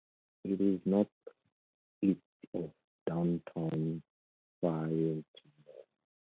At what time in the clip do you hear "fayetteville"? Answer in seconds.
4.59-5.23